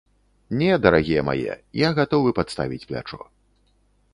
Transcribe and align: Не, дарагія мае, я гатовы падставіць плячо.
Не, 0.61 0.69
дарагія 0.85 1.21
мае, 1.27 1.53
я 1.81 1.87
гатовы 1.99 2.29
падставіць 2.39 2.83
плячо. 2.93 3.21